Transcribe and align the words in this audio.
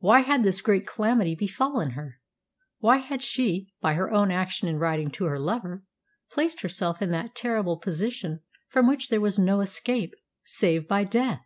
Why 0.00 0.22
had 0.22 0.42
this 0.42 0.60
great 0.60 0.84
calamity 0.84 1.36
befallen 1.36 1.90
her? 1.90 2.18
Why 2.80 2.96
had 2.96 3.22
she, 3.22 3.72
by 3.80 3.94
her 3.94 4.12
own 4.12 4.32
action 4.32 4.66
in 4.66 4.78
writing 4.80 5.12
to 5.12 5.26
her 5.26 5.38
lover, 5.38 5.84
placed 6.32 6.62
herself 6.62 7.00
in 7.00 7.12
that 7.12 7.36
terrible 7.36 7.76
position 7.76 8.40
from 8.66 8.88
which 8.88 9.10
there 9.10 9.20
was 9.20 9.38
no 9.38 9.60
escape 9.60 10.14
save 10.44 10.88
by 10.88 11.04
death? 11.04 11.42